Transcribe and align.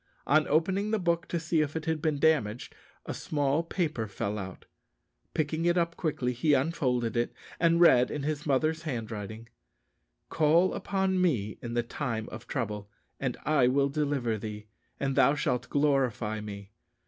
On 0.25 0.47
opening 0.47 0.89
the 0.89 0.97
book 0.97 1.27
to 1.27 1.39
see 1.39 1.61
if 1.61 1.75
it 1.75 1.85
had 1.85 2.01
been 2.01 2.17
damaged, 2.17 2.73
a 3.05 3.13
small 3.13 3.61
paper 3.61 4.07
fell 4.07 4.39
out. 4.39 4.65
Picking 5.35 5.63
it 5.65 5.77
up 5.77 5.95
quickly, 5.95 6.33
he 6.33 6.55
unfolded 6.55 7.15
it, 7.15 7.31
and 7.59 7.79
read, 7.79 8.09
in 8.09 8.23
his 8.23 8.47
mother's 8.47 8.81
handwriting: 8.81 9.47
"_Call 10.31 10.75
upon 10.75 11.21
me 11.21 11.59
in 11.61 11.75
the 11.75 11.83
time 11.83 12.27
of 12.29 12.47
trouble; 12.47 12.89
and 13.19 13.37
I 13.45 13.67
will 13.67 13.89
deliver 13.89 14.39
thee, 14.39 14.65
and 14.99 15.15
thou 15.15 15.35
shalt 15.35 15.69
glorify 15.69 16.41
me. 16.41 16.71